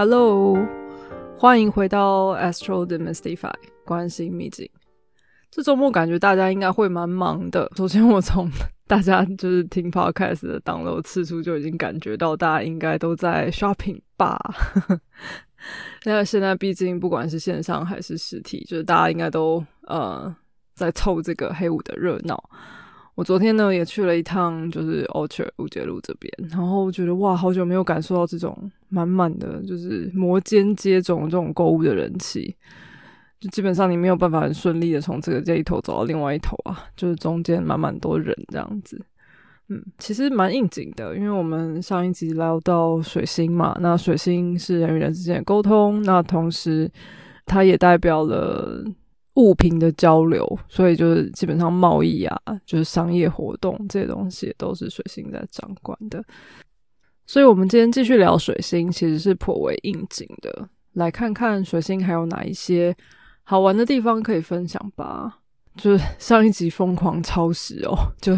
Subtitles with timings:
[0.00, 0.56] Hello，
[1.36, 3.52] 欢迎回到 Astro Demystify
[3.84, 4.70] 关心秘境。
[5.50, 7.68] 这周末感觉大家应该会蛮忙的。
[7.74, 8.48] 首先，我从
[8.86, 14.38] 大家就是听 Podcast 的挡楼次数就已经感觉到大家应该都在 shopping 吧。
[16.06, 20.32] 那现在毕竟不管是线上还是实体，就是大家应该都呃
[20.76, 22.40] 在凑这个黑五的热闹。
[23.18, 32.54] 我昨天呢也去了一趟，就是 Orchard 五节路这边，然后觉得哇，好久没有感受到这种满满的就是摩肩接踵这种购物的人气，
[33.40, 39.04] 就基本上你没有办法很顺利的从这个这一头走到另外一头啊，就是中间满满多人这样子。
[39.66, 46.88] 嗯，其实蛮应景的，因为我们上一集聊到水星嘛，那水星是人与人之间的沟通，那同时
[47.44, 48.84] 它也代表了。
[49.38, 56.22] 物品的交流，所以就是基本上贸易啊，就是商业活动这些东西都是水星在掌管的。
[57.24, 60.68] 所以，我们今天继续聊水星，其实是颇为应景的。
[60.94, 62.92] 来看看水星还有哪一些
[63.44, 65.38] 好玩的地方可以分享吧。
[65.76, 68.36] 就是上一集疯狂超时哦， 就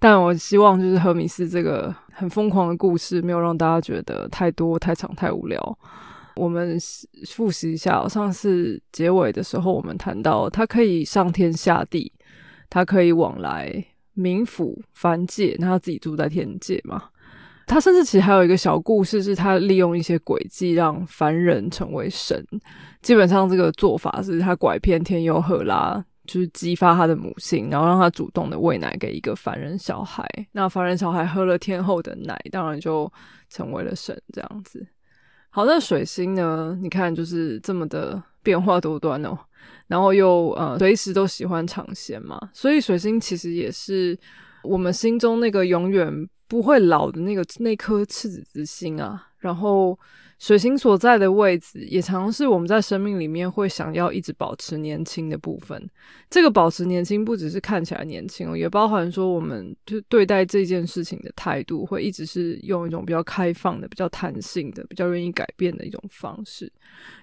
[0.00, 5.78] 但我希望就是荷米斯这个很疯狂的故事，没有让大家觉得太多、太长、太无聊。
[6.36, 6.78] 我们
[7.26, 12.12] 复习一下，上次结尾的时候，我们谈到他可以上天下地，
[12.70, 13.84] 他可以往来
[14.14, 17.04] 冥府、凡界，那他自己住在天界嘛？
[17.66, 22.46] 他甚至其实还有一个小故事，是他利用一些诡计让凡人成为神。
[23.02, 30.24] 基本上这个做法是他拐骗天佑赫拉，就是激发他的母性，然后让他主动的喂奶给一个凡人小孩。
[30.52, 33.12] 那凡人小孩喝了天后的奶，当然就
[33.50, 34.86] 成为了神，这样子。
[35.56, 36.76] 好，那水星呢？
[36.82, 39.34] 你看，就是这么的变化多端哦，
[39.86, 44.14] 然后又呃，随时都喜欢尝鲜嘛，所以水星其实也是
[44.62, 49.98] 我们心中那个永远不会老的那个那颗赤子之心啊，然后。
[50.38, 55.88] 水星所在的位置，也常是我们在生命里面会想要一直保持年轻的部分。
[56.28, 66.70] 这个保持年轻，不只是看起来年轻哦，也包含说我们就对待这件事情的态度，会一直是用一种比较开放的、比较弹性的、比较愿意改变的一种方式。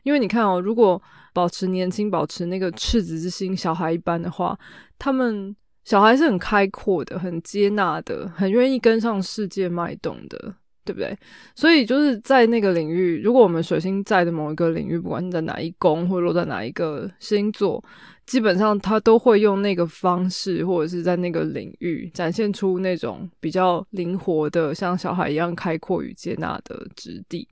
[0.01, 0.99] 因为你看哦，如果
[1.33, 4.57] 保持年轻、保持那个赤子之心，小孩一般的话，
[4.97, 10.55] 他们小孩是很开阔的、很接纳的、很愿意跟上世界脉动的。
[10.85, 11.17] 对不对？
[11.55, 17.83] 所以就是在那个领域，如果我们水星在的某一个领域，不管是在哪一宫或者落在哪一个星座，
[18.25, 27.47] 基本上他都会用那个方式，或者是在那个领域展现出那种比较灵活的，像小孩一样开阔与接纳的质地。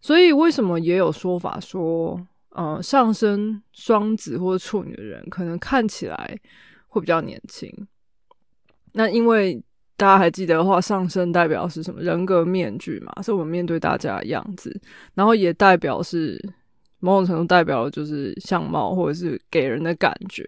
[0.00, 6.38] 所以为什么也有说法说，呃，上升双子或者处女的人可能看起来
[6.86, 7.88] 会比较年轻？
[8.92, 9.60] 那因为。
[9.96, 12.00] 大家还记得的话，上身代表是什么？
[12.00, 14.80] 人格面具嘛，是我们面对大家的样子，
[15.14, 16.40] 然后也代表是。
[17.02, 20.46] 某种程度代表的就是相貌，或者是给人的感觉。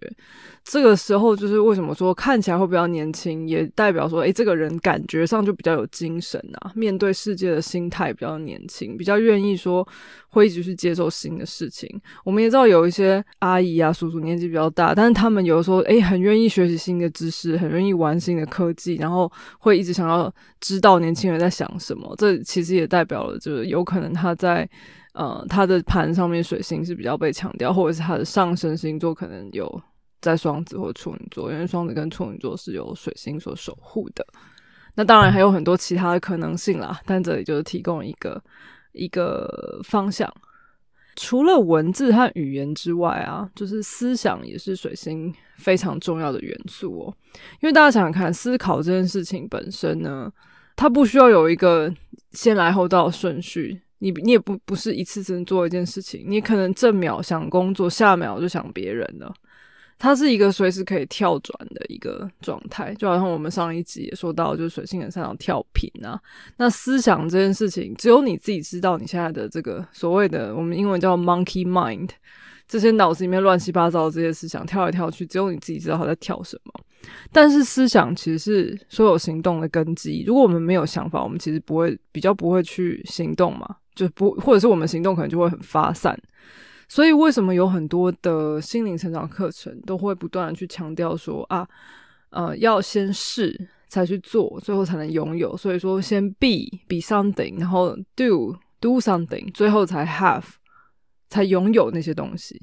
[0.63, 9.87] 这个时候，就是为什么说看起来会比较年轻，也代表说，诶，这个人感觉上就比较有精神啊，面对世界的心态比较年轻，比较愿意说
[10.31, 12.01] 会一直去接受新的事情。
[12.25, 22.15] 我们也知道有一些阿姨啊、叔叔年纪比较大，但是他们有的时候，诶，很愿意学习新的知识，很愿意玩新的科技，然后会一直想要知道年轻人在想什么。
[22.17, 24.67] 这其实也代表了，就是有可能他在。
[25.15, 29.83] 呃，他的盘上面水星是比较被强调，或者是他的上升星座可能有
[30.21, 34.27] 在双子或处女座，因为双子跟处女座是由水星所守护的。
[34.97, 38.43] 那当然还有很多其他的可能性啦，但这里就是提供一个
[38.93, 40.29] 一个方向。
[41.15, 47.15] 除了文字和语言之外啊，就是思想也是水星非常重要的元素哦。
[47.61, 50.29] 因为大家想想看，思考这件事情本身呢，
[50.75, 51.93] 它不需要有一个
[52.33, 53.81] 先来后到的顺序。
[54.05, 59.35] 你你也不不是一次只能做一件事情，你可能正秒想工作，下秒就想别人了。
[59.97, 66.21] 它是一个随时可以跳转的一个状态，就好像我们上一集也说到，就是水星很擅长跳频啊。
[66.59, 72.11] 那思想这件事情，只有你自己知道，你现在的这个所谓的我们英文叫 monkey mind，
[72.69, 76.73] 这些脑子里面乱七八糟的这些思想跳来跳去，只有你自己知道他在跳什么。
[77.33, 80.25] 但是思想其实是所有行动的根基。
[80.27, 83.77] 如果我们没有想法，我们其实不会比较不会去行动嘛。
[83.95, 86.19] 就不，或者是我们行动可能就会很发散，
[86.89, 91.67] 所以为什么有很多的心灵成长课程都会不断的去强调说啊，
[92.31, 95.57] 呃，要先试才去做，最后才能拥有。
[95.57, 96.49] 所以说，先 be
[96.89, 100.45] be something，然后 do do something，最后才 have
[101.29, 102.61] 才拥有那些东西。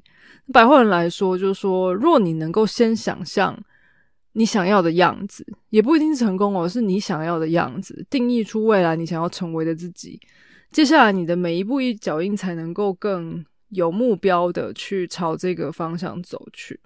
[0.51, 3.57] 白话人来说，就是说，若你能够先想象
[4.33, 10.19] 你想要的样子，也不一定是成功哦，是你想要的样子，定义出未来你想要成为的自己。
[10.71, 16.79] 接下来你的每一步一脚印才能够更有目标的去朝这个方向走去。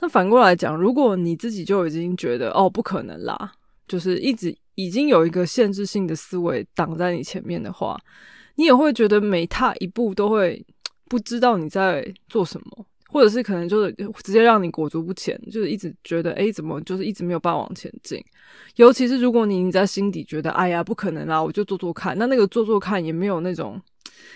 [0.00, 3.52] 那反过来讲，如果你自己就已经觉得哦不可能啦，
[3.86, 8.00] 就是一直已经有一个限制性的思维挡在你前面的话，
[8.56, 10.64] 你也会觉得每踏一步都会
[11.08, 12.86] 不知道你在做什么。
[13.10, 13.92] 或者是可能就是
[14.22, 18.22] 直接让你裹足不前，就是一直觉得哎，怎么就是一直没有办法往前进。
[18.76, 23.80] 尤其是如果你你在心底觉得哎呀不可能啦，我就做做看，那那个做做看也没有那种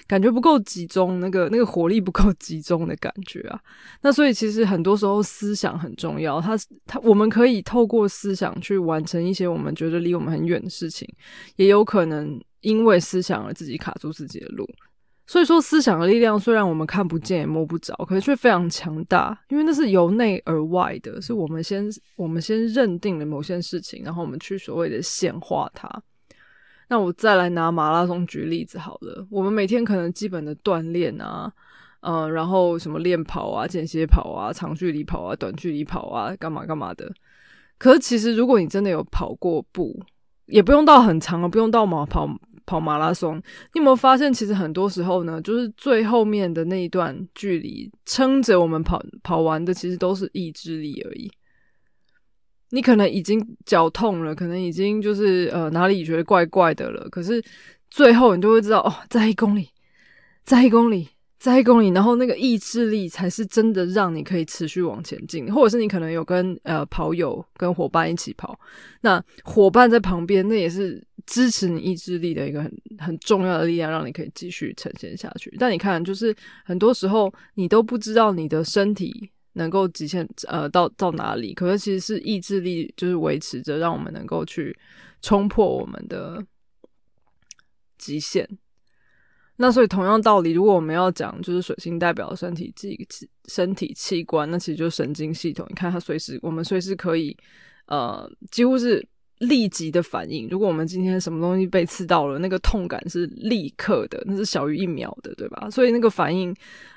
[0.06, 3.60] 感觉不够集中，那个那个火力不够集中的感觉啊。
[4.02, 11.08] 那所以其实很多时候思想很重要，它它我们可以透过思想去完成一些我们觉得离我们很远的事情，
[11.56, 14.68] 也有可能因为思想而自己卡住自己的路。
[15.26, 21.86] 所以说，思想的力量虽然我们看不见也摸不着，可是却非常强大，因为那是由内而外的，是我们先
[22.16, 25.90] 我们先认定了某件事情，然后我们去所谓的显化它。
[26.88, 31.50] 那我再来拿马拉松举例子好了，我们每天可能基本的锻炼啊，
[32.00, 37.10] 嗯，然后什么练跑啊、间歇跑啊、长距离跑啊、短距离跑啊，干嘛干嘛的。
[37.78, 39.98] 可是其实如果你真的有跑过步，
[40.44, 42.28] 也不用到很长啊，不用到马跑。
[42.66, 43.36] 跑马拉松，
[43.72, 51.30] 你有没有发现，其实很多时候呢，就是最后面的那一段距离，撑着我们跑跑完的，其实都是意志力而已。
[52.70, 57.42] 你可能已经脚痛了，可能已经就是呃哪里觉得怪怪的了，可是
[57.90, 59.68] 最后你就会知道，哦，在一公里，
[60.42, 61.08] 在一公里。
[61.44, 68.58] 在一公里，然后那个意志力才是真的让你可以持续往前进，或者是你可能有跟呃跑友、跟伙伴一起跑，
[69.02, 75.54] 那伙伴在旁边，那也是支持你意志力的一个很很重要的力量，让你可以继续呈现下去。
[75.58, 84.74] 但你看，就是很多时候你都不知道你的身体能够极限呃到到哪里，可是其实是意志力就是维持着，让我们能够去
[85.20, 86.42] 冲破我们的
[87.98, 88.48] 极限。
[89.56, 92.98] 那所以同样道理，如果我们要讲就是水星代表身体器
[93.46, 95.64] 身体器官，那其实就是神经系统。
[95.68, 97.36] 你看它随时，我们随时可以
[97.86, 99.06] 呃，几乎是
[99.38, 100.48] 立即的反应。
[100.48, 105.70] 如果我们今天什么东西被刺到了，那个痛感是立刻的，那是小于一秒的，对吧？
[105.70, 106.52] 所以那个反应，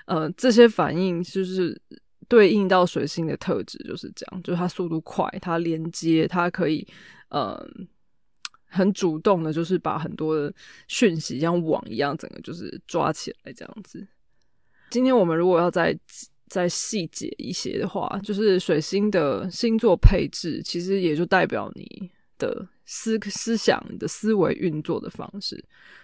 [0.08, 1.80] 呃，这些反应就是
[2.28, 6.88] 对应到水星的特质，就是这样，就是它速度快，它连接，它可以
[7.30, 7.64] 呃。
[8.70, 10.54] 很主动的，就是把很多的
[10.88, 14.06] 讯息像网一样，整个就是抓起来这样子。
[14.90, 15.98] 今天我们如果要再
[16.48, 25.62] 再细节一些的话，就是水星的星座配置，其实也就代表你的思思想、你的思维运作的方式。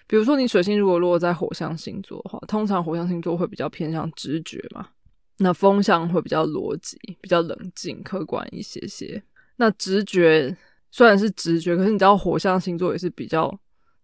[0.08, 4.90] 比如说，你水星如果落在火象星座的话，通常火象星座会比较偏向直觉嘛，
[5.38, 9.22] 那风象会比较逻辑、比较冷静、客观一些些。
[9.58, 10.58] 那直觉。
[10.94, 13.52] 虽然是直觉，可是你知道火象星座也是比较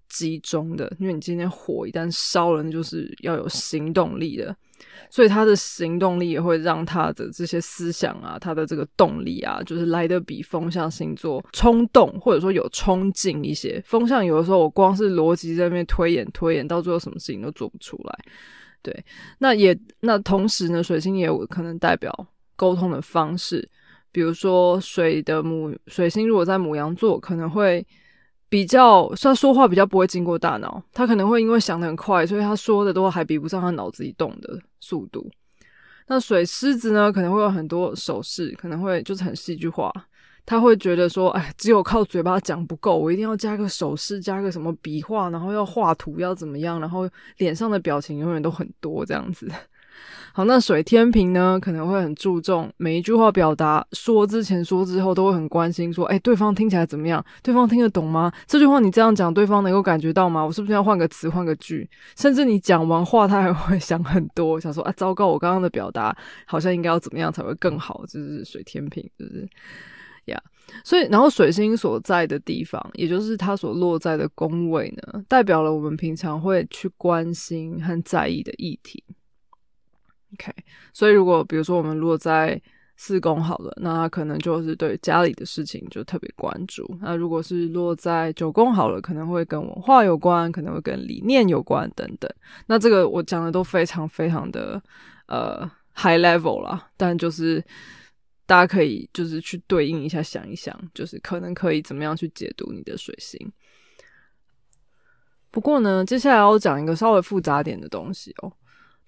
[0.09, 4.55] 集中的，因为你今天火一旦烧了，那就是要有行动力的，
[5.11, 13.79] 所以他的行动力也会让他的这些思想啊，他的这个动力啊，就是来的比风象星座冲动或者说有冲劲一些。
[13.85, 18.19] 风象有的时候我光是逻辑在那边推演推演，到最后什么事情都做不出来。
[18.81, 19.05] 对，
[19.37, 22.11] 那也那同时呢，水星也有可能代表
[22.55, 23.69] 沟通的方式。
[24.11, 27.85] 比如说，水的母水星如果在母羊座，可能会
[28.49, 35.29] 比较，他说话比较不会经过大脑，他可能会因为想的很快，所以他说的都还比不上他脑子里动的速度。
[36.07, 39.93] 那水狮子呢，可能会有很多手势，可能会就是很戏剧化，
[40.43, 49.47] 他会觉得说，哎，只有靠嘴巴讲不够，我一定要加个手势，加个什么笔画，然后要画图，要怎么样，然后脸上的表情永远都很多这样子。
[50.39, 57.21] 好，那水天平呢，可能会很注重每一句话表达，说之前、说之后都会很关心，说，哎，对方听起来怎么样？
[57.43, 58.31] 对方听得懂吗？
[58.47, 60.45] 这句话你这样讲，对方能够感觉到吗？
[60.45, 61.89] 我是不是要换个词、换个句？
[62.15, 66.15] 甚至你讲完话，他还会 想很多，想说，啊，糟糕，我刚刚的表达
[66.45, 68.05] 好像应该要怎么样才会更好？
[68.07, 69.45] 就是水天平，就是
[70.27, 70.41] 呀。
[70.85, 79.03] 所以，然后水星所在的地方，也就是它所落在的宫位呢，代表了我们平常会去关心和在意的议题。
[80.33, 80.53] OK，
[80.93, 82.61] 所以如果比如说我们如果在
[82.97, 86.85] 四宫好了，那他可能就是对家里的事情就特别关注。
[87.01, 92.29] 那如果是落在九宫好了，可能会跟文化有关，可能会跟理念有关等等。
[92.67, 94.81] 那这个我讲的都非常非常的
[95.27, 95.59] 呃
[95.95, 97.63] high level 啦，但就是
[98.45, 103.51] 大家可以就是去对应一下，想一想，就是可能可以怎么样去解读你的水星。
[105.51, 108.51] 不过呢，接下来要讲一个稍微复杂点的东西哦。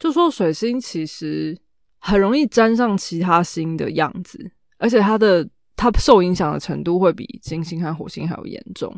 [0.01, 1.55] 就说水星其实
[1.99, 8.91] 很容易沾上其他星的样子，而且它的它受影响的程度会比金星和火星还要严重。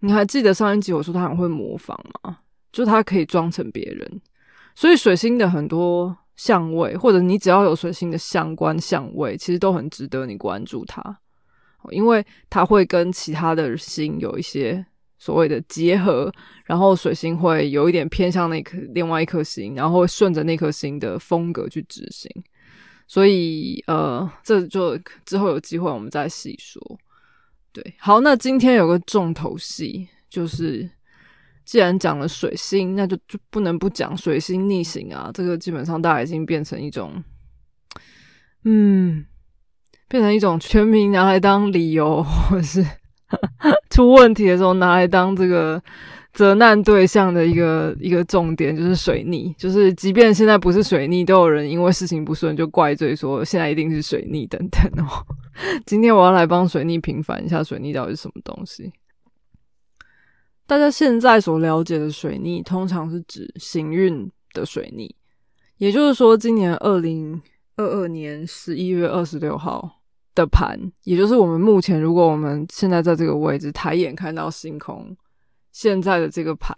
[0.00, 2.38] 你还记得上一集我说他很会模仿吗？
[2.72, 4.20] 就他可以装成别人，
[4.74, 11.20] 所以水星的很多相位，或者你只要有水星的相关相位，其实都很值得你关注它，
[11.90, 14.84] 因为它会跟其他的星有一些
[15.22, 16.32] 所谓的结合，
[16.64, 22.28] 然后水星会有一点偏向那颗另外一颗星，然后会顺着那颗星的风格去执行。
[23.06, 26.82] 所以呃，这就之后有机会我们再细说。
[27.72, 30.90] 对，好，那今天有个重头戏就是。
[31.64, 35.30] 既然讲了水星，那就就不能不讲水星逆行啊！
[35.32, 37.22] 这个基本上大家已经变成一种，
[38.64, 39.24] 嗯，
[40.08, 42.84] 变成一种全民拿来当理由，或者是
[43.90, 45.82] 出问题的时候拿来当这个
[46.32, 49.52] 责难对象的一个一个重点，就是水逆。
[49.58, 55.24] 就是即便现在不是水逆，都有人因为事情不顺就怪罪说现在一定是水逆等等哦。
[55.84, 58.92] 今天我要来帮水逆平反一下，水逆到底是什么东西？
[60.66, 65.14] 大家现在所了解的水逆，通常是指行运的水逆，
[65.76, 67.42] 也就是说，今年二零
[67.76, 70.01] 二二年十一月二十六号
[70.34, 75.16] 的盘，也就是我们目前，如果我们现在在这个位置抬眼看到星空，
[75.72, 76.74] 现在的这个盘，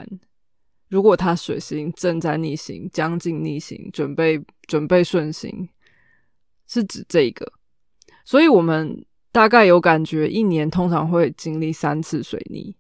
[0.88, 5.68] 如果它水星正在逆行、将近逆行、准备准备顺行，
[6.66, 7.52] 是指这个，
[8.25, 12.76] 所以我们大概有感觉，一年通常会经历三次水逆。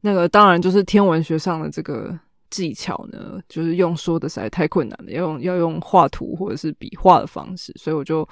[0.00, 2.18] 那个当然就是天文学上的这个
[2.50, 8.24] 技巧呢，就是用说的实在太困难了，要用要用画图或者是笔画的方式，所以我就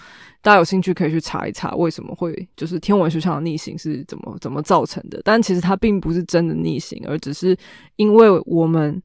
[0.42, 7.56] 大家有兴趣可以去查一查为什么会就是天文学上的逆行是怎么怎么造成的，但其实它并不是真的逆行，而只是
[7.96, 9.02] 因为我们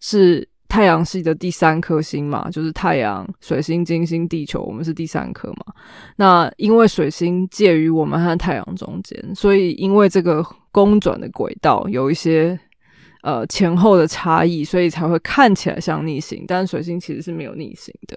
[0.00, 0.48] 是。
[0.68, 5.72] 太阳系的第三颗星嘛，就是太阳、水星、金星、地球，我们是第三颗嘛。
[6.16, 12.58] 那因为水星介于我们和太阳中间，所以因为这个公转的轨道有一些
[13.26, 16.44] 呃前后的差异，所以才会看起来像逆行。
[16.46, 18.16] 但水星其实是没有逆行的。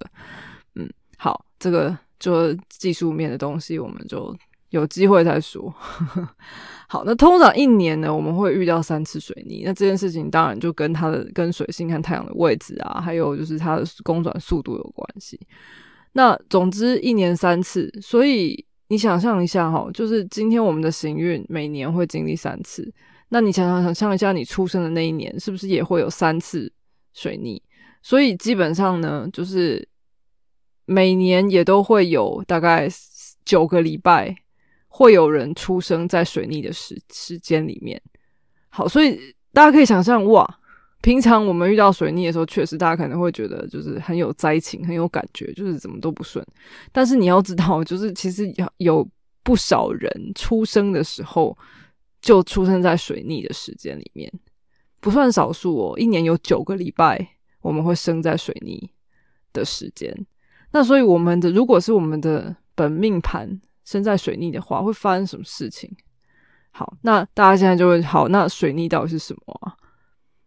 [0.75, 0.87] 嗯，
[1.17, 4.35] 好，这个就技术面的东西，我们就
[4.69, 5.73] 有机会再说。
[6.87, 9.63] 好，那通常一年呢，我们会遇到三次水逆。
[9.65, 15.39] 那这件事情当然就跟它的跟水星和太阳的位置啊，还有就是它的公转速度有关系。
[16.13, 22.93] 那总之一年三次，所以你想象一下哈，就是今天我们的行运每年会经历三次。
[23.29, 26.71] 那你想想想象一下，你出生的那一年是不是也会有三次
[27.13, 27.61] 水逆？
[28.01, 29.87] 所以基本上呢，就是
[30.85, 32.87] 每年也都会有大概
[33.45, 34.35] 九个礼拜。
[34.91, 38.01] 会有人出生在水逆的时时间里面，
[38.69, 39.19] 好，所以
[39.53, 40.59] 大家可以想象，哇，
[41.01, 46.43] 平常我们遇到水逆的时候，确实大家可能会觉得就是很有灾情，很有感觉，就是怎么都不顺。
[46.91, 49.07] 但是你要知道，就是其实有有
[49.43, 51.55] 不少人出生的时候
[52.21, 54.31] 就出生在水逆的时间里面，
[54.99, 55.99] 不算少数哦。
[55.99, 58.91] 一年有九个礼拜我们会生在水逆
[59.53, 60.25] 的时间，
[60.71, 63.61] 那所以我们的如果是我们的本命盘。
[63.85, 65.91] 生在水逆的话，会发生什么事情？
[66.69, 69.73] 好，那大家现在就会好，那水逆到底是什么啊？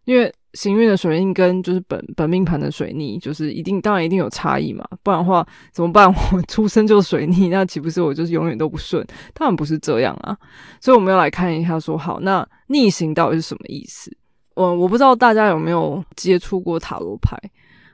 [0.05, 6.07] 因为行运的水逆跟就是本本命盘的水逆，就是一定当然一定有差异嘛，不然的话怎么办？
[6.31, 9.05] 我出生就水逆，那岂不是我就是永远都不顺？
[9.33, 10.37] 当然不是这样啊！
[10.79, 14.15] 所以我们要来看一下，说好，那逆行到底是什么意思？
[14.55, 17.37] 我我不知道大家有没有接触过塔罗牌。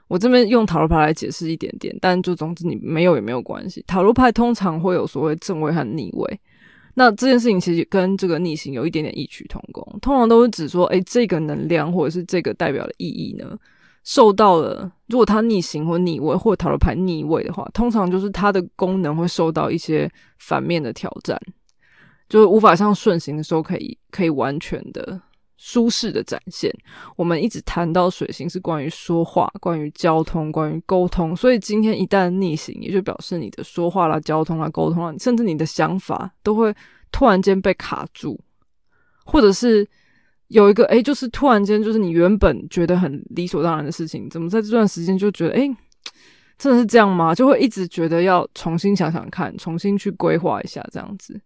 [0.10, 3.82] 我这边用塔罗牌来解释一点点，但就总之你没有也没有关系。
[3.88, 6.40] 塔罗牌通常会有所谓正位和逆位，
[6.96, 9.84] 那这件事情其实跟这个逆行有一点点异曲同工。
[10.02, 13.58] 通常都是指说，哎，这个能量或者是这个代表的意义呢，
[14.04, 21.40] 受到了如果它逆行或逆位，或塔罗牌逆位的话，通常就是它的功能会受到一些反面的挑战，
[22.28, 25.22] 就是无法像顺行的时候可以可以完全的。
[25.62, 26.74] 舒适的展现。
[27.18, 36.74] 我们一直谈到水星是关于说话、关于交通、关于沟通，所以今天一旦逆行，也就表示你的说话啦、交通啦、沟通啦，甚至你的想法都会
[37.12, 38.40] 突然间被卡住，
[39.26, 39.86] 或者是
[40.48, 45.70] 有一个哎，就是突然间，就是你原本觉得很理所当然的事情，怎么在这段时间就觉得哎，
[46.58, 47.36] 真的是这样吗？
[47.36, 51.40] 就会一直觉得要重新想想看，重新去规划一下这样子。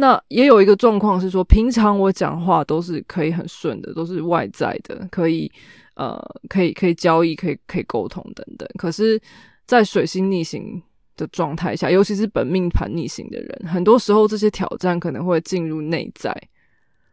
[0.00, 5.52] 那也有一个状况是说，平常我讲话都是可以很顺的，都是外在的，可以
[5.94, 8.66] 呃，可以可以交易，可以可以沟通等等。
[8.78, 9.20] 可是，
[9.66, 10.82] 在水星逆行
[11.18, 16.34] 的状态下，尤其是本命盘逆行的人，很多时候这些挑战可能会进入内在，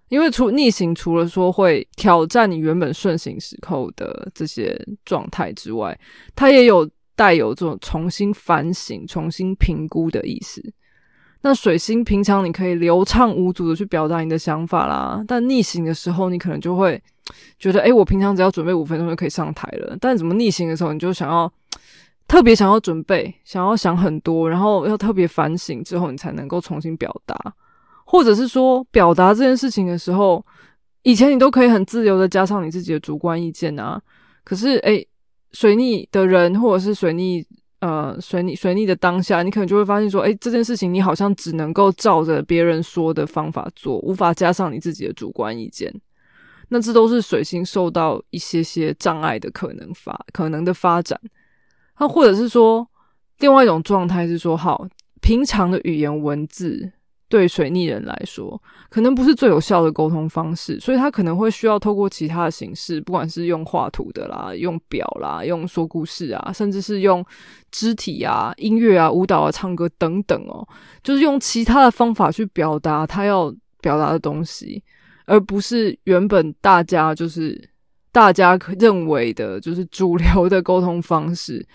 [0.07, 5.99] 因为除逆行除了说会挑战你原本顺行时候的这些状态之外，
[6.35, 10.63] 它也有带有这种重新反省、重新评估的意思。
[11.41, 17.01] 那水星平常你可以流畅无阻的去表达你的想法啦，但逆行的时候，你可能就会
[17.59, 21.51] 觉得，哎，我平常只要准备五分钟就可以上台了，但怎么逆行的时候，你就想要
[22.27, 27.37] 特别想要准备，想要想很多，然后要特别反省之后，你才能够重新表达，
[28.03, 30.43] 或者是说表达这件事情的时候，
[31.03, 34.01] 以前你都可以很自由的加上你自己的主观意见啊，
[34.43, 35.05] 可是，哎，
[35.51, 37.45] 水逆的人或者是水逆。
[37.79, 45.93] 呃，随你随你的当下，你可能就会发现说，哎，这件事情你好像只能够照着别人说的方法做，无法加上你自己的主观意见。
[46.69, 51.19] 那这都是水星受到一些些障碍的可能发可能的发展。
[51.99, 52.87] 那或者是说，
[53.39, 54.87] 另外一种状态是说，好，
[55.21, 56.91] 平常的语言文字。
[57.29, 67.25] 对水逆人来说，可能不是最有效的沟通方式，所以他可能会需要透过其他的形式，不管是用画图的啦，用表啦，用说故事啊，甚至是用
[67.69, 70.65] 肢体啊、音乐啊、舞蹈啊、唱歌等等哦，
[71.03, 74.81] 就是用其他的方法去表达他要表达的东西，
[75.25, 77.69] 而不是原本大家就是
[78.11, 81.65] 大家认为的，就是主流的沟通方式。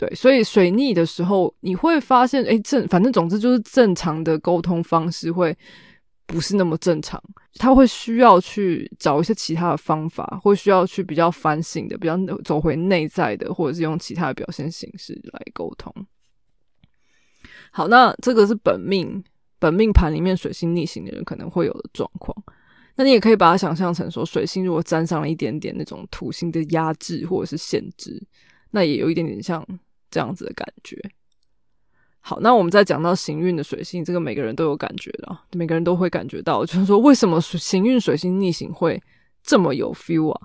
[0.00, 5.54] 对，所以水逆的时候，你会发现，哎，正反正总之就是正常的沟通方式会
[6.24, 7.22] 不是那么正常，
[7.56, 15.94] 他会需要去找一些其他的方法，会需要去比较反省的，比较走回内在的，或者是用其他的表现形式来沟通。
[17.70, 19.22] 好，那这个是本命
[19.58, 22.34] 本命盘里面水星逆行的人可能会有的状况。
[22.96, 28.26] 那你也可以把它想象成说，水星如果沾上了一点点那种土星的压制或者是限制，
[28.70, 29.62] 那也有一点点像。
[30.10, 30.98] 这样子的感觉。
[32.20, 39.02] 好，那我们再讲到行运的水星，这个每个人都有感觉的，每个人都会感觉到，就是说为什么行运水星逆行会
[39.42, 40.40] 这么有 feel 啊？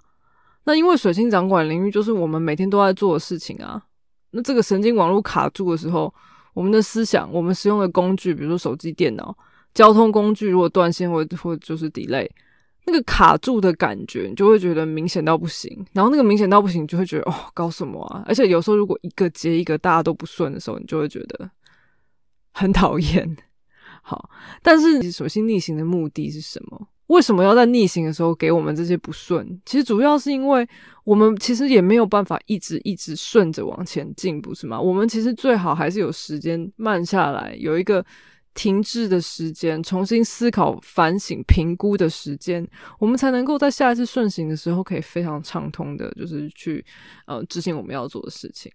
[0.64, 3.84] 那因为水星掌管领域就是我们每天都在做的事情啊。
[4.32, 6.14] 那这个神经网络卡住的时候，
[6.54, 9.38] 我们的思想，我们使用的工具，比如说手机、电脑、
[9.74, 12.30] 交通工具，如果断线或或就是 delay。
[12.88, 15.86] 那个卡住的感觉，你就会觉得明显到不行。
[15.92, 18.24] 然后那个明显到不行，就会觉得哦，搞什么啊？
[18.28, 21.50] 而且有时候如果一个接一个，大家都不顺的时候，你就会觉得
[22.54, 23.38] 很讨厌。
[24.04, 24.30] 好，
[24.62, 26.88] 但是首先逆行的目的是什么？
[27.08, 29.60] 为什么要在逆行的时候给我们这些不顺？
[29.66, 30.68] 其实主要是因为
[31.04, 34.80] 我们其实也没有办法一直一直顺着往前进，不是吗？
[34.80, 38.06] 我们其实最好还是有时间慢下来，有一个。
[38.56, 46.84] 停滞的时间，重新思考、反省、评估的时间，我们才能够在下一次顺行的时候，可以非常畅通的，就是去
[47.28, 48.72] 呃执行我们要做的事情。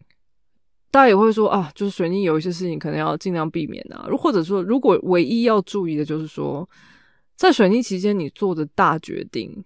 [0.92, 6.68] 大家也会说啊，就是水逆有一些事情可能要尽量避免啊，或者说，如果唯一要注意的就是说，
[7.34, 9.64] 在水逆期间你做的大决定。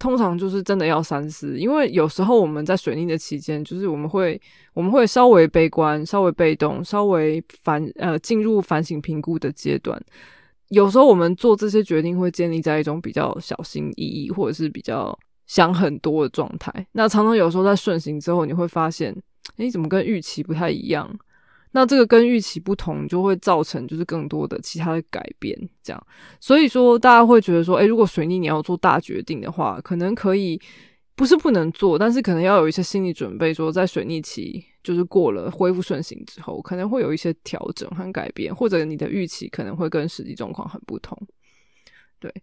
[0.00, 4.40] 通常就是真的要三思，因为有时候我们在水逆的期间，就是我们会
[4.72, 10.02] 我们会稍微悲观、稍微被动、稍微反呃进入反省评估的阶段。
[10.68, 16.72] 有时候我们做这些决定会建立在一种比较小心翼翼，或者是比较想很多的状态。
[16.92, 19.14] 那常常有时候在顺行之后，你会发现，
[19.58, 21.06] 哎，怎么跟预期不太一样？
[21.72, 26.06] 那这个跟预期不同，就会造成就是更多的其他的改变，这样。
[26.40, 30.60] 所以说，大家会觉得说，诶，如果水逆你要做大决定的话，可能可以
[31.14, 41.16] 不是不能做，但是可能要有一些心理准备，说在水逆期就是过了恢复顺行之后，可能会有一些调整和改变，或者你的预期可能会跟实际状况很不同。
[42.18, 42.34] 对，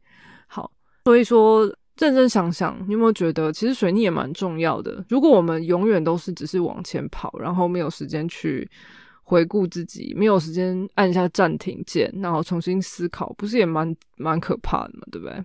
[0.48, 0.72] 好，
[1.04, 1.66] 所以说
[1.98, 5.04] 认真想想，你有没有觉得其实水逆也蛮重要的？
[5.10, 8.70] 如果我们永远都是只是往前跑，然后没有时间去。
[9.30, 15.02] 回顾自己，没有时间按下暂停键，然后重新思考，不是也蛮蛮可怕的嘛？
[15.12, 15.44] 对不对？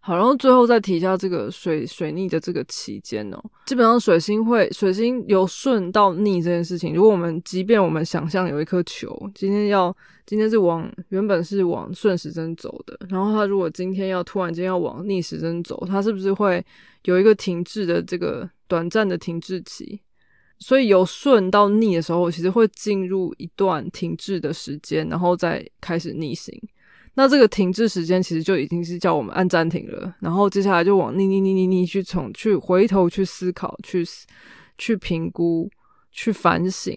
[0.00, 9.96] 好，然后最后再提一下这个水水逆的这个期间哦，基本上水星会水星由顺到逆这件事情，如果我们即便我们想象有一颗球，今天要
[10.26, 16.64] 今天是往原本是往顺时针走的，然后它如果今天要突然间要往逆时针走，它是不是会
[17.04, 20.00] 有一个停滞的这个短暂的停滞期？
[20.60, 26.54] 所以由顺到逆的时候，其实会进入一段停滞的时间，然后再开始逆行。
[27.14, 34.06] 那这个停滞时间其实就已经是叫我们按暂停了，然后接下来就往逆逆逆逆逆去从去回头去思考、去
[34.78, 35.68] 去评估、
[36.12, 36.96] 去反省。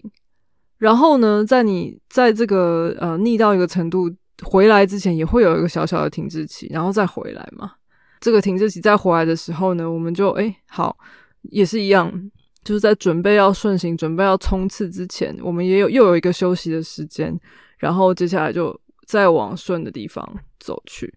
[0.78, 4.08] 然后呢，在你在这个呃逆到一个程度
[4.42, 7.72] 回来之前，也会有一个小小的停滞期，然后再回来嘛。
[8.20, 10.96] 这个停滞期再回来的时候呢，我们就哎好，
[11.42, 12.30] 也是一样。
[12.64, 17.38] 就是在准备要顺行、准备要冲刺之前，我们也有又有一个休息的时间，
[17.78, 18.74] 然后接下来就
[19.06, 20.26] 再往顺的地方
[20.58, 21.12] 走去。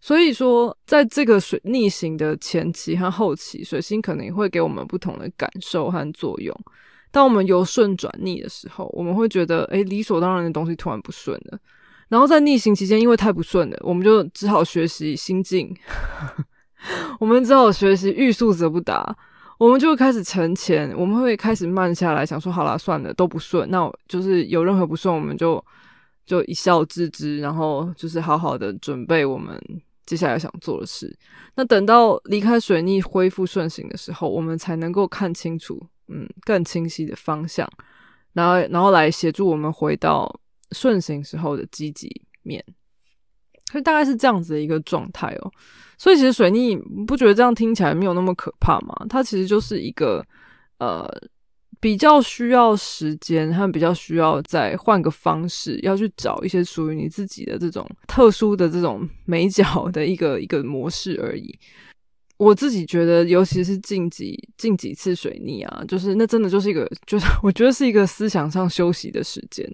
[0.00, 6.52] 所以说，在这个水逆行的前期和后期，水星可能会给我们不同的感受和作用。
[7.12, 11.58] 当我们由顺转逆的时候，我们会觉得，诶，理所当然的东西突然不顺了。
[12.08, 15.72] 然后在逆行期间，因为太不顺了，我们就只好学习心境，
[17.20, 19.16] 我们只好学习欲速则不达。
[19.58, 25.64] 我们就会开始沉潜，我们会开始慢下来，想说好了，算了，都不顺，那就是有任何不顺，我们就
[26.26, 29.60] 就一笑置之，然后就是好好的准备我们
[30.04, 31.16] 接下来想做的事。
[31.54, 37.70] 那等到离开水逆恢复顺行的时候，我们才能够看清楚，嗯，更清晰的方向，
[38.32, 40.40] 然后然后来协助我们回到
[40.72, 42.10] 顺行时候的积极
[42.42, 42.64] 面。
[43.72, 45.50] 所以大概是这样子的一个状态哦。
[45.98, 48.94] 所以其实水逆不觉得这样听起来没有那么可怕吗？
[49.08, 50.24] 它其实就是一个
[50.78, 51.08] 呃
[51.80, 61.56] 比较需要时间，和比较需要再换个方式，要去找一些属于你自己的这种特殊的这种美角的一个一个模式而已。
[62.44, 69.68] 我自己觉得，尤其是近几近几次水逆啊，就是那真的就是一个，就是我觉得是一个思想上休息的时间。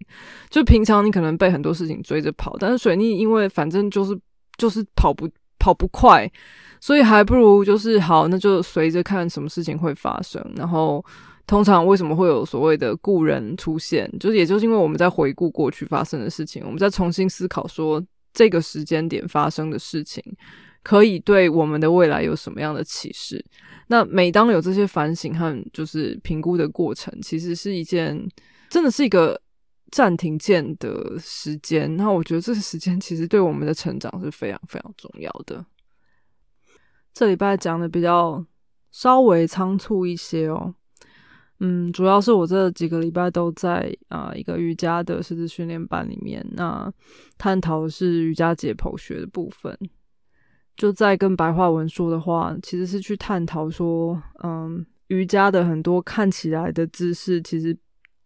[0.51, 4.19] 就平常你可能被很多事情追着跑，但是水逆因为反正就是
[4.57, 5.29] 就是跑不。
[5.61, 6.31] 跑不快，
[6.81, 10.41] 所以还不如就是好，那就随着看什么事情会发生。
[10.55, 11.05] 然后
[11.49, 18.01] 通常为什么会有所谓的故人出现，就是也就是因为我们在回顾过去发生的事情，我们在重新思考说
[18.33, 20.23] 这个时间点发生的事情
[20.89, 23.45] 可以对我们的未来有什么样的启示。
[23.89, 28.17] 那每当有这些反省和就是评估的过程，其实是一件
[28.71, 29.41] 真的是一个。
[29.91, 35.65] 暂停键的时间，那我觉得这个时间其实对我们的成长是非常非常重要的。
[37.15, 38.45] 这礼拜讲的比较
[38.91, 40.75] 稍微仓促一些哦，
[41.61, 46.93] 嗯，主要是我这几个礼拜都在啊一个瑜伽的师资训练班里面，那
[47.39, 49.75] 探讨的是瑜伽解剖学的部分。
[50.79, 57.77] 就在跟白话文说的话，其实是去探讨说，嗯，瑜伽的很多看起来的姿势，其实。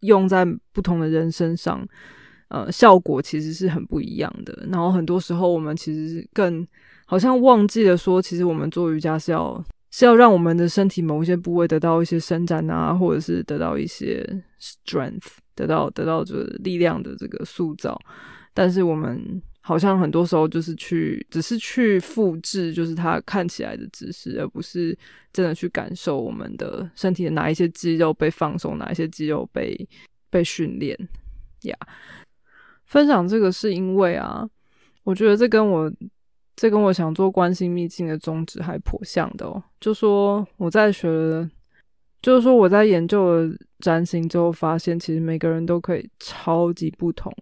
[0.03, 1.81] 用在不同的人身上，
[2.49, 4.67] 呃，效果其实是很不一样的。
[4.69, 6.67] 然后很多时候，我们其实更
[7.07, 14.29] 好像忘记了说，其实我们做瑜伽是要是要让我们的身体某一些部位得到一些伸展啊，或者是得到一些
[14.61, 17.97] strength，得到得到就是力量的这个塑造。
[18.53, 24.97] 但是我们好像很多时候就是去，只是去复制，就是它看起来的姿势，而不是
[25.33, 29.89] 真的去感受我们的身体的哪一些肌肉被放松，哪一些肌肉被
[30.29, 30.99] 被训练
[31.63, 31.77] 呀。
[32.87, 34.45] 分享这个是因为啊，
[35.05, 35.91] 我觉得这跟我
[36.57, 39.63] 这跟我想做关心秘境的宗旨还颇像的哦。
[39.81, 41.09] 就说我在学，
[42.21, 47.33] 就是说我在研究了占星之后，发现其实每个人都可以超级不同。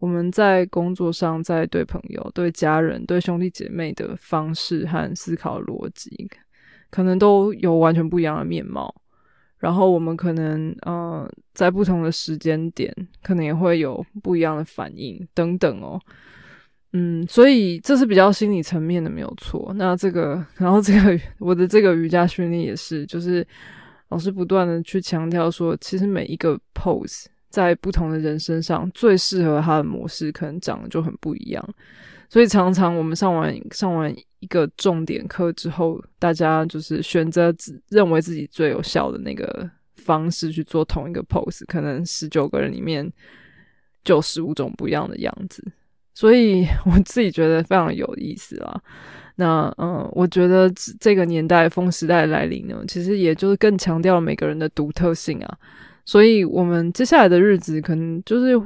[0.00, 6.28] 我们在工作上，在对朋友、对家人、对兄弟姐妹的方式和思考逻辑，
[6.90, 8.92] 可能都有完全不一样的面貌。
[9.58, 12.90] 然后我们可能，呃，在不同的时间点，
[13.22, 16.00] 可能也会有不一样的反应等等哦。
[16.94, 19.70] 嗯，所以这是比较心理层面的，没有错。
[19.76, 23.46] 那这个，然后这个我的这个瑜伽训练也是，就是
[24.08, 27.26] 老师不断的去强调说，其实每一个 pose。
[27.50, 31.74] 在不同的人身上，最适合他的模式可能长得就很不一样，
[32.28, 43.12] 所以常常我们上完上完一个重点课之后，大家就是选择自认为自己最有效的那个方式去做同一个 pose，可能十九个人里面
[44.04, 45.62] 就十五种不一样的样子，
[46.14, 48.80] 所以 我自己觉得非常有意思啦。
[49.36, 55.58] 那嗯，我觉得这个年代风时代来临呢，其实也就是更强调了每个人的独特性啊。
[56.10, 58.58] 所以，我们接下来的日子，可能就是，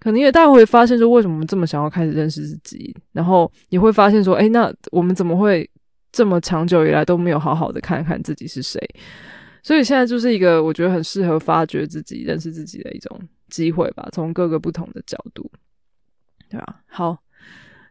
[0.00, 2.92] 可能也大家会发现说，为什么我们这么想要开始认识自己？
[3.12, 5.70] 然后你会发现说，哎，那我们怎么会
[6.10, 8.80] 这么长久以来都没有好好的看看自己是谁？
[9.62, 13.16] 所以现在就是一个我觉得很适合发掘自己、认识自己的一种
[13.48, 15.48] 机会吧，从各个不同的角度，
[16.50, 16.80] 对吧？
[16.88, 17.16] 好，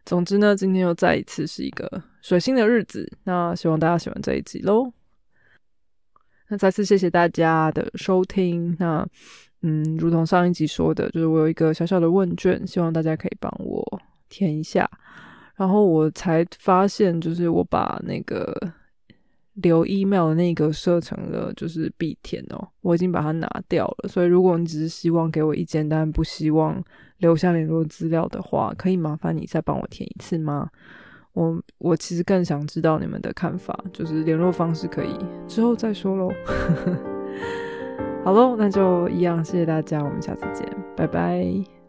[0.04, 4.92] 总之呢，今天又再一次是一个水星的日子，那希望大家喜欢这一集喽。
[6.48, 8.76] 那再次谢谢大家的收听。
[8.78, 9.06] 那
[9.62, 14.90] 嗯，如同上一集说的，就是我有一个小小的问卷，希望大家可以帮我填一下。
[15.54, 18.52] 然后我才发现，就是我把那个
[19.54, 24.08] 留 email 的那个设成了就是必填哦，我已经把它拿掉了。
[24.08, 26.82] 所以如果你只是希望给我意见，但不希望
[27.18, 30.68] 留下联络资料的话，可以麻烦你再帮我填一次吗？
[31.32, 35.16] 我我其实更想知道你们的看法，就是联络方式可以
[35.48, 36.30] 之后再说喽。
[38.24, 41.81] 好喽，那就一样，谢谢大家，我们下次见，拜拜。